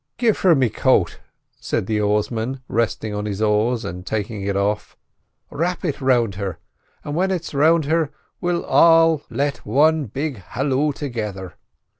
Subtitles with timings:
[0.17, 1.19] "Give her me coat,"
[1.59, 4.97] said the oarsman, resting on his oars and taking it off.
[5.51, 6.57] "Wrap it round her;
[7.03, 8.09] and when it's round her
[8.41, 11.53] we'll all let one big halloo together.